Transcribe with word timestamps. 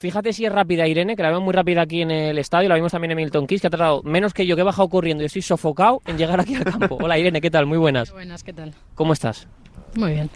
Fíjate 0.00 0.32
si 0.32 0.44
es 0.44 0.52
rápida 0.52 0.86
Irene, 0.86 1.16
que 1.16 1.24
la 1.24 1.30
veo 1.30 1.40
muy 1.40 1.52
rápida 1.52 1.82
aquí 1.82 2.02
en 2.02 2.12
el 2.12 2.38
estadio, 2.38 2.68
la 2.68 2.76
vimos 2.76 2.92
también 2.92 3.10
en 3.10 3.16
Milton 3.16 3.48
Keynes, 3.48 3.62
que 3.62 3.66
ha 3.66 3.70
tardado 3.70 4.00
menos 4.04 4.32
que 4.32 4.46
yo, 4.46 4.54
que 4.54 4.60
he 4.60 4.64
bajado 4.64 4.88
corriendo 4.88 5.24
y 5.24 5.26
estoy 5.26 5.42
sofocado 5.42 6.02
en 6.06 6.16
llegar 6.16 6.38
aquí 6.38 6.54
al 6.54 6.62
campo. 6.62 6.98
Hola 7.02 7.18
Irene, 7.18 7.40
¿qué 7.40 7.50
tal? 7.50 7.66
Muy 7.66 7.78
buenas. 7.78 8.10
Muy 8.10 8.18
buenas, 8.18 8.44
¿qué 8.44 8.52
tal? 8.52 8.74
¿Cómo 8.94 9.12
estás? 9.12 9.48
Muy 9.96 10.12
bien, 10.12 10.30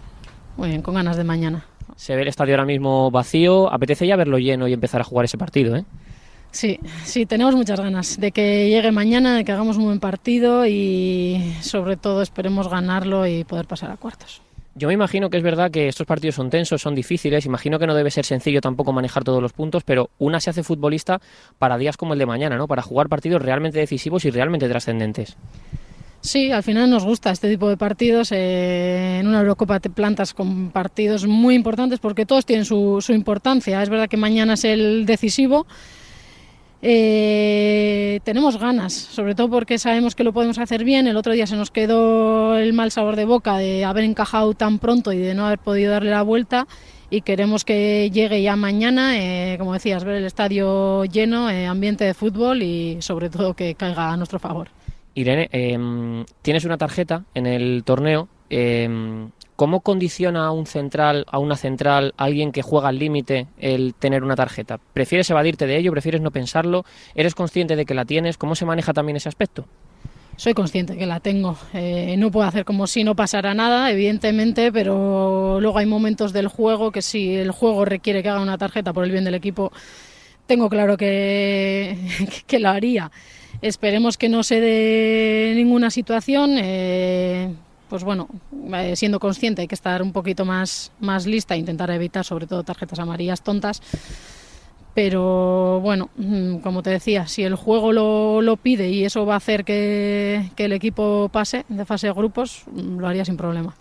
muy 0.57 0.67
bien, 0.67 0.81
con 0.81 0.95
ganas 0.95 1.15
de 1.15 1.23
mañana. 1.23 1.65
Se 1.95 2.13
ve 2.13 2.23
el 2.23 2.27
estadio 2.27 2.55
ahora 2.55 2.65
mismo 2.65 3.09
vacío, 3.09 3.71
apetece 3.71 4.05
ya 4.05 4.17
verlo 4.17 4.37
lleno 4.37 4.67
y 4.67 4.73
empezar 4.73 4.99
a 4.99 5.05
jugar 5.05 5.23
ese 5.23 5.37
partido, 5.37 5.77
¿eh? 5.77 5.85
Sí, 6.51 6.77
sí, 7.05 7.25
tenemos 7.25 7.55
muchas 7.55 7.79
ganas 7.79 8.19
de 8.19 8.33
que 8.33 8.67
llegue 8.67 8.91
mañana, 8.91 9.37
de 9.37 9.45
que 9.45 9.53
hagamos 9.53 9.77
un 9.77 9.85
buen 9.85 10.01
partido 10.01 10.65
y 10.67 11.55
sobre 11.61 11.95
todo 11.95 12.21
esperemos 12.21 12.67
ganarlo 12.67 13.25
y 13.27 13.45
poder 13.45 13.65
pasar 13.65 13.91
a 13.91 13.95
cuartos. 13.95 14.41
Yo 14.75 14.87
me 14.87 14.95
imagino 14.95 15.29
que 15.29 15.37
es 15.37 15.43
verdad 15.43 15.69
que 15.69 15.87
estos 15.87 16.07
partidos 16.07 16.35
son 16.35 16.49
tensos, 16.49 16.81
son 16.81 16.95
difíciles, 16.95 17.45
imagino 17.45 17.77
que 17.77 17.85
no 17.85 17.93
debe 17.93 18.09
ser 18.09 18.25
sencillo 18.25 18.59
tampoco 18.59 18.91
manejar 18.91 19.23
todos 19.23 19.41
los 19.41 19.53
puntos, 19.53 19.83
pero 19.83 20.09
una 20.17 20.39
se 20.39 20.49
hace 20.49 20.63
futbolista 20.63 21.21
para 21.59 21.77
días 21.77 21.95
como 21.95 22.13
el 22.13 22.19
de 22.19 22.25
mañana, 22.25 22.57
¿no? 22.57 22.67
Para 22.67 22.81
jugar 22.81 23.07
partidos 23.07 23.41
realmente 23.41 23.77
decisivos 23.77 24.25
y 24.25 24.31
realmente 24.31 24.67
trascendentes. 24.67 25.37
Sí, 26.21 26.51
al 26.51 26.63
final 26.63 26.89
nos 26.89 27.03
gusta 27.03 27.31
este 27.31 27.49
tipo 27.49 27.67
de 27.67 27.75
partidos. 27.75 28.31
Eh, 28.31 29.19
en 29.19 29.27
una 29.27 29.41
Eurocopa 29.41 29.81
te 29.81 29.89
plantas 29.89 30.33
con 30.33 30.71
partidos 30.71 31.27
muy 31.27 31.53
importantes 31.53 31.99
porque 31.99 32.25
todos 32.25 32.45
tienen 32.45 32.63
su, 32.63 32.99
su 33.01 33.11
importancia. 33.11 33.83
Es 33.83 33.89
verdad 33.89 34.07
que 34.07 34.15
mañana 34.15 34.53
es 34.53 34.63
el 34.63 35.05
decisivo. 35.05 35.67
Eh, 36.85 38.19
tenemos 38.25 38.57
ganas, 38.57 38.91
sobre 38.91 39.35
todo 39.35 39.49
porque 39.49 39.77
sabemos 39.77 40.15
que 40.15 40.25
lo 40.25 40.33
podemos 40.33 40.57
hacer 40.57 40.83
bien. 40.83 41.07
El 41.07 41.15
otro 41.15 41.31
día 41.31 41.47
se 41.47 41.55
nos 41.55 41.71
quedó 41.71 42.57
el 42.57 42.73
mal 42.73 42.91
sabor 42.91 43.15
de 43.15 43.23
boca 43.23 43.57
de 43.57 43.85
haber 43.85 44.03
encajado 44.03 44.53
tan 44.53 44.79
pronto 44.79 45.13
y 45.13 45.17
de 45.17 45.33
no 45.33 45.45
haber 45.45 45.59
podido 45.59 45.93
darle 45.93 46.11
la 46.11 46.23
vuelta. 46.23 46.67
Y 47.09 47.21
queremos 47.21 47.63
que 47.63 48.11
llegue 48.11 48.41
ya 48.41 48.57
mañana, 48.57 49.17
eh, 49.17 49.55
como 49.57 49.71
decías, 49.71 50.03
ver 50.03 50.15
el 50.15 50.25
estadio 50.25 51.05
lleno, 51.05 51.49
eh, 51.49 51.67
ambiente 51.67 52.03
de 52.03 52.13
fútbol 52.13 52.61
y 52.63 52.97
sobre 52.99 53.29
todo 53.29 53.53
que 53.53 53.75
caiga 53.75 54.11
a 54.11 54.17
nuestro 54.17 54.39
favor. 54.39 54.67
Irene, 55.15 55.47
em, 55.53 56.25
tienes 56.41 56.65
una 56.65 56.77
tarjeta 56.77 57.23
en 57.33 57.45
el 57.45 57.83
torneo. 57.85 58.27
¿Cómo 59.55 59.81
condiciona 59.81 60.47
a 60.47 60.51
un 60.51 60.65
central, 60.65 61.25
a 61.29 61.37
una 61.37 61.55
central, 61.55 62.13
a 62.17 62.23
alguien 62.23 62.51
que 62.51 62.63
juega 62.63 62.89
al 62.89 62.97
límite 62.97 63.47
el 63.59 63.93
tener 63.93 64.23
una 64.23 64.35
tarjeta? 64.35 64.79
¿Prefieres 64.93 65.29
evadirte 65.29 65.67
de 65.67 65.77
ello? 65.77 65.91
¿Prefieres 65.91 66.21
no 66.21 66.31
pensarlo? 66.31 66.85
¿Eres 67.13 67.35
consciente 67.35 67.75
de 67.75 67.85
que 67.85 67.93
la 67.93 68.05
tienes? 68.05 68.37
¿Cómo 68.37 68.55
se 68.55 68.65
maneja 68.65 68.93
también 68.93 69.17
ese 69.17 69.29
aspecto? 69.29 69.65
Soy 70.35 70.55
consciente 70.55 70.97
que 70.97 71.05
la 71.05 71.19
tengo. 71.19 71.55
Eh, 71.73 72.15
no 72.17 72.31
puedo 72.31 72.47
hacer 72.47 72.65
como 72.65 72.87
si 72.87 73.03
no 73.03 73.15
pasara 73.15 73.53
nada, 73.53 73.91
evidentemente, 73.91 74.71
pero 74.71 75.59
luego 75.61 75.77
hay 75.77 75.85
momentos 75.85 76.33
del 76.33 76.47
juego 76.47 76.91
que 76.91 77.03
si 77.03 77.35
el 77.35 77.51
juego 77.51 77.85
requiere 77.85 78.23
que 78.23 78.29
haga 78.29 78.41
una 78.41 78.57
tarjeta 78.57 78.93
por 78.93 79.03
el 79.03 79.11
bien 79.11 79.23
del 79.23 79.35
equipo, 79.35 79.71
tengo 80.47 80.69
claro 80.69 80.97
que, 80.97 81.95
que 82.47 82.59
lo 82.59 82.69
haría. 82.69 83.11
Esperemos 83.61 84.17
que 84.17 84.29
no 84.29 84.41
se 84.41 84.59
dé 84.59 85.53
ninguna 85.55 85.91
situación. 85.91 86.57
Eh, 86.57 87.53
pues 87.93 88.03
bueno, 88.03 88.27
eh, 88.73 88.95
siendo 88.95 89.19
consciente 89.19 89.61
hay 89.61 89.67
que 89.67 89.75
estar 89.75 90.01
un 90.01 90.13
poquito 90.13 90.45
más, 90.45 90.91
más 90.99 91.27
lista 91.27 91.55
intentar 91.55 91.91
evitar 91.91 92.25
sobre 92.25 92.47
todo 92.47 92.63
tarjetas 92.63 92.97
amarillas 92.97 93.43
tontas. 93.43 93.83
Pero 94.95 95.79
bueno, 95.79 96.09
mm, 96.17 96.55
como 96.57 96.81
te 96.81 96.89
decía, 96.89 97.27
si 97.27 97.43
el 97.43 97.53
juego 97.53 97.93
lo, 97.93 98.41
lo 98.41 98.57
pide 98.57 98.89
y 98.89 99.05
eso 99.05 99.27
va 99.27 99.35
a 99.35 99.37
hacer 99.37 99.63
que, 99.63 100.49
que 100.55 100.65
el 100.65 100.73
equipo 100.73 101.29
pase 101.31 101.65
de 101.69 101.85
fase 101.85 102.07
de 102.07 102.13
grupos, 102.13 102.63
mm, 102.71 102.97
lo 102.97 103.07
haría 103.07 103.25
sin 103.25 103.37
problema. 103.37 103.75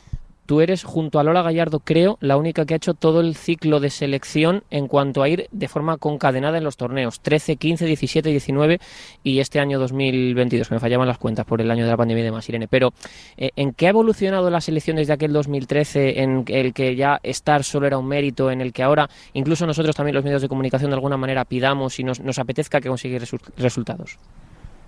Tú 0.53 0.61
eres, 0.61 0.85
junto 0.85 1.19
a 1.19 1.25
Lola 1.25 1.41
Gallardo, 1.41 1.81
creo, 1.81 2.19
la 2.21 2.37
única 2.37 2.67
que 2.67 2.75
ha 2.75 2.77
hecho 2.77 2.93
todo 2.93 3.23
el 3.23 3.37
ciclo 3.37 3.81
de 3.81 3.89
selección 3.89 4.65
en 4.69 4.87
cuanto 4.87 5.23
a 5.23 5.29
ir 5.31 5.49
de 5.51 5.67
forma 5.67 5.97
concadenada 5.97 6.59
en 6.59 6.65
los 6.65 6.77
torneos. 6.77 7.21
13, 7.21 7.57
15, 7.57 7.87
17, 7.87 8.29
19 8.29 8.79
y 9.25 9.39
este 9.39 9.61
año 9.61 9.79
2022, 9.79 10.69
que 10.69 10.75
me 10.75 10.79
fallaban 10.79 11.09
las 11.09 11.17
cuentas 11.17 11.47
por 11.47 11.63
el 11.63 11.71
año 11.71 11.85
de 11.85 11.91
la 11.91 11.97
pandemia 11.97 12.21
y 12.21 12.25
demás, 12.27 12.47
Irene. 12.51 12.69
Pero, 12.69 12.93
eh, 13.39 13.53
¿en 13.57 13.73
qué 13.73 13.87
ha 13.87 13.89
evolucionado 13.89 14.51
la 14.51 14.61
selección 14.61 14.99
desde 14.99 15.15
aquel 15.15 15.33
2013 15.33 16.21
en 16.21 16.45
el 16.49 16.75
que 16.75 16.97
ya 16.97 17.19
estar 17.23 17.65
solo 17.65 17.87
era 17.87 17.97
un 17.97 18.07
mérito, 18.07 18.51
en 18.51 18.61
el 18.61 18.75
que 18.75 18.83
ahora 18.83 19.09
incluso 19.33 19.67
nosotros 19.67 19.97
también 19.97 20.17
los 20.17 20.25
medios 20.25 20.43
de 20.43 20.49
comunicación 20.49 20.91
de 20.91 20.97
alguna 20.97 21.17
manera 21.17 21.47
pidamos 21.47 21.99
y 21.99 22.05
nos, 22.05 22.21
apetezca 22.39 22.83
que 22.83 22.91
conseguir 22.91 23.21
resu 23.21 23.39
resultados? 23.57 24.19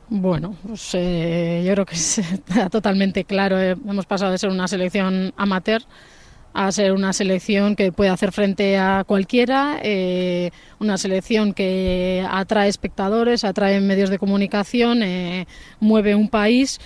Bueno, 0.09 0.54
pues 0.66 0.91
eh, 0.94 1.62
yo 1.66 1.72
creo 1.72 1.87
que 1.87 1.94
está 1.97 2.69
totalmente 2.70 3.25
claro. 3.25 3.59
Eh, 3.60 3.70
hemos 3.72 4.06
pasado 4.06 4.32
de 4.32 4.38
ser 4.38 4.50
una 4.50 4.69
selección 4.69 5.32
amateur 5.37 5.82
a 6.54 6.70
ser 6.70 6.92
una 6.92 7.12
selección 7.12 7.75
que 7.75 7.91
puede 7.91 8.10
hacer 8.10 8.31
frente 8.31 8.78
a 8.78 9.03
cualquiera, 9.04 9.81
eh, 9.82 10.53
una 10.78 10.97
selección 10.97 11.53
que 11.53 12.25
atrae 12.31 12.69
espectadores, 12.69 13.42
atrae 13.42 13.81
medios 13.81 14.09
de 14.09 14.20
comunicación, 14.20 15.03
eh, 15.03 15.47
mueve 15.81 16.15
un 16.15 16.28
país 16.28 16.81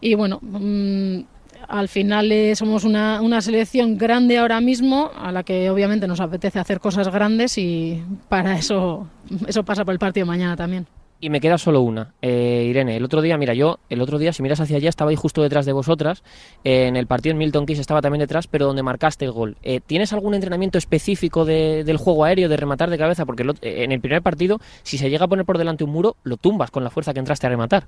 y 0.00 0.14
bueno. 0.14 0.40
Mmm, 0.42 1.20
al 1.66 1.88
final 1.88 2.30
eh, 2.30 2.54
somos 2.56 2.84
una, 2.84 3.22
una, 3.22 3.40
selección 3.40 3.96
grande 3.96 4.36
ahora 4.36 4.60
mismo, 4.60 5.10
a 5.16 5.32
la 5.32 5.44
que 5.44 5.70
obviamente 5.70 6.06
nos 6.06 6.20
apetece 6.20 6.58
hacer 6.58 6.78
cosas 6.78 7.08
grandes 7.08 7.56
y 7.56 8.02
para 8.28 8.58
eso, 8.58 9.08
eso 9.46 9.64
pasa 9.64 9.82
por 9.82 9.92
el 9.92 9.98
partido 9.98 10.26
mañana 10.26 10.56
también. 10.56 10.86
Y 11.24 11.30
me 11.30 11.40
queda 11.40 11.56
solo 11.56 11.80
una, 11.80 12.12
eh, 12.20 12.66
Irene. 12.68 12.98
El 12.98 13.04
otro 13.04 13.22
día, 13.22 13.38
mira, 13.38 13.54
yo, 13.54 13.78
el 13.88 14.02
otro 14.02 14.18
día, 14.18 14.34
si 14.34 14.42
miras 14.42 14.60
hacia 14.60 14.76
allá, 14.76 14.90
estaba 14.90 15.08
ahí 15.08 15.16
justo 15.16 15.40
detrás 15.40 15.64
de 15.64 15.72
vosotras. 15.72 16.22
Eh, 16.64 16.86
en 16.86 16.96
el 16.96 17.06
partido 17.06 17.30
en 17.30 17.38
Milton 17.38 17.64
Keynes 17.64 17.80
estaba 17.80 18.02
también 18.02 18.20
detrás, 18.20 18.46
pero 18.46 18.66
donde 18.66 18.82
marcaste 18.82 19.24
el 19.24 19.32
gol. 19.32 19.56
Eh, 19.62 19.80
¿Tienes 19.80 20.12
algún 20.12 20.34
entrenamiento 20.34 20.76
específico 20.76 21.46
de, 21.46 21.82
del 21.82 21.96
juego 21.96 22.24
aéreo, 22.24 22.50
de 22.50 22.58
rematar 22.58 22.90
de 22.90 22.98
cabeza? 22.98 23.24
Porque 23.24 23.42
lo, 23.42 23.54
en 23.62 23.90
el 23.90 24.00
primer 24.00 24.20
partido, 24.20 24.60
si 24.82 24.98
se 24.98 25.08
llega 25.08 25.24
a 25.24 25.28
poner 25.28 25.46
por 25.46 25.56
delante 25.56 25.82
un 25.82 25.92
muro, 25.92 26.16
lo 26.24 26.36
tumbas 26.36 26.70
con 26.70 26.84
la 26.84 26.90
fuerza 26.90 27.14
que 27.14 27.20
entraste 27.20 27.46
a 27.46 27.48
rematar. 27.48 27.86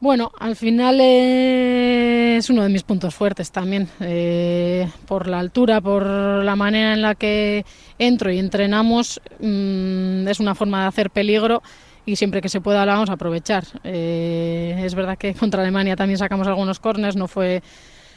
Bueno, 0.00 0.32
al 0.38 0.56
final 0.56 0.98
eh, 1.02 2.36
es 2.38 2.48
uno 2.48 2.62
de 2.62 2.70
mis 2.70 2.84
puntos 2.84 3.14
fuertes 3.14 3.52
también, 3.52 3.88
eh, 4.00 4.88
por 5.06 5.28
la 5.28 5.40
altura, 5.40 5.82
por 5.82 6.06
la 6.06 6.56
manera 6.56 6.94
en 6.94 7.02
la 7.02 7.14
que 7.16 7.66
entro 7.98 8.32
y 8.32 8.38
entrenamos, 8.38 9.20
mmm, 9.40 10.26
es 10.26 10.40
una 10.40 10.54
forma 10.54 10.82
de 10.82 10.88
hacer 10.88 11.10
peligro 11.10 11.62
y 12.06 12.16
siempre 12.16 12.40
que 12.40 12.48
se 12.48 12.60
pueda 12.60 12.84
la 12.84 12.94
vamos 12.94 13.10
a 13.10 13.14
aprovechar. 13.14 13.64
Eh, 13.82 14.80
es 14.84 14.94
verdad 14.94 15.18
que 15.18 15.34
contra 15.34 15.62
Alemania 15.62 15.96
también 15.96 16.18
sacamos 16.18 16.46
algunos 16.46 16.80
corners, 16.80 17.16
no 17.16 17.28
fue 17.28 17.62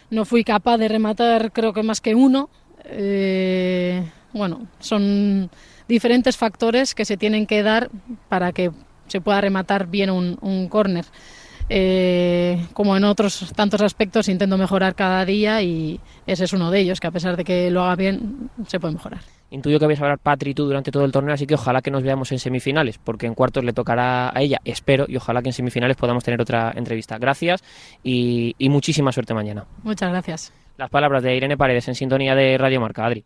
no 0.09 0.23
fui 0.23 0.43
capaz 0.43 0.77
de 0.77 0.87
rematar 0.87 1.51
creo 1.51 1.73
que 1.73 1.83
más 1.83 2.01
que 2.01 2.15
uno. 2.15 2.49
Eh, 2.85 4.03
bueno, 4.33 4.67
son 4.79 5.49
diferentes 5.87 6.37
factores 6.37 6.93
que 6.93 7.05
se 7.05 7.17
tienen 7.17 7.45
que 7.45 7.63
dar 7.63 7.89
para 8.29 8.51
que 8.51 8.71
se 9.07 9.21
pueda 9.21 9.41
rematar 9.41 9.87
bien 9.87 10.09
un, 10.09 10.67
córner. 10.69 11.05
Eh, 11.69 12.65
como 12.73 12.95
en 12.95 13.03
otros 13.03 13.51
tantos 13.53 13.81
aspectos 13.81 14.29
intento 14.29 14.57
mejorar 14.57 14.95
cada 14.95 15.25
día 15.25 15.61
y 15.61 15.99
ese 16.25 16.45
es 16.45 16.53
uno 16.53 16.71
de 16.71 16.79
ellos, 16.79 17.01
que 17.01 17.07
a 17.07 17.11
pesar 17.11 17.35
de 17.35 17.43
que 17.43 17.69
lo 17.71 17.83
haga 17.83 17.95
bien, 17.95 18.49
se 18.67 18.79
puede 18.79 18.93
mejorar. 18.93 19.36
Intuyo 19.49 19.79
que 19.79 19.85
vais 19.85 19.99
a 19.99 20.03
hablar 20.03 20.19
Patri 20.19 20.51
y 20.51 20.53
tú 20.53 20.65
durante 20.65 20.91
todo 20.91 21.05
el 21.05 21.11
torneo, 21.11 21.33
así 21.33 21.47
que 21.47 21.55
ojalá 21.55 21.81
que 21.81 21.91
nos 21.91 22.03
veamos 22.03 22.31
en 22.31 22.39
semifinales, 22.39 22.97
porque 22.97 23.27
en 23.27 23.33
cuartos 23.33 23.63
le 23.63 23.73
tocará 23.73 24.29
a 24.35 24.41
ella, 24.41 24.59
espero, 24.65 25.05
y 25.07 25.15
ojalá 25.15 25.41
que 25.41 25.49
en 25.49 25.53
semifinales 25.53 25.95
podamos 25.95 26.23
tener 26.23 26.41
otra 26.41 26.73
entrevista. 26.75 27.17
Gracias 27.17 27.63
y, 28.03 28.55
y 28.57 28.69
muchísima 28.69 29.11
suerte 29.11 29.33
mañana. 29.33 29.65
Muchas 29.83 30.11
gracias. 30.11 30.53
Las 30.77 30.89
palabras 30.91 31.23
de 31.23 31.35
Irene 31.35 31.57
Paredes 31.57 31.87
en 31.87 31.95
sintonía 31.95 32.35
de 32.35 32.57
Radio 32.57 32.79
Marca, 32.79 33.05
Adri. 33.05 33.23